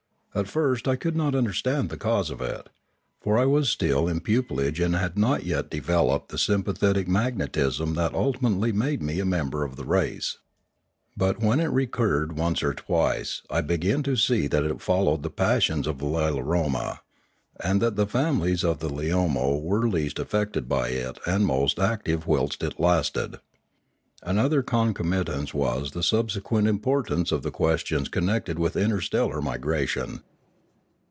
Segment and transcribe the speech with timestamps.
[0.33, 2.69] At first I could not understand the cause of it;
[3.19, 8.13] for I was still in pupillage and had not yet developed the sympathetic magnetism that
[8.13, 10.37] ultimately made me a member of the race.
[11.17, 15.29] But, when it recurred once or twice, I began to see that it followed the
[15.29, 17.01] passions of Lilaroma;
[17.61, 22.25] and that the families ot the Leomo were least affected by it and most active
[22.25, 23.41] whilst it lasted.
[24.23, 30.21] Another concomitance was the subsequent importance of the questions connected with inter stellar migration.